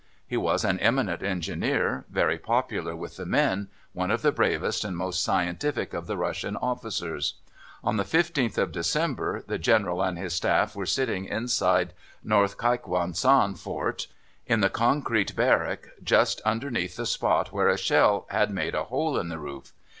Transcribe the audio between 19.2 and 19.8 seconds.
the roof.